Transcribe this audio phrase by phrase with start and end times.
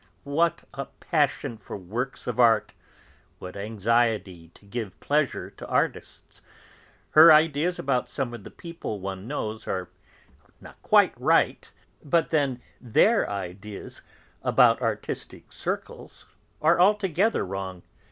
[0.23, 2.73] What a passion for works of art,
[3.37, 6.41] what anxiety to give pleasure to artists!
[7.11, 9.91] Her ideas about some of the people one knows are
[10.59, 11.71] not quite right,
[12.03, 14.01] but then their ideas
[14.41, 16.25] about artistic circles
[16.63, 17.83] are altogether wrong!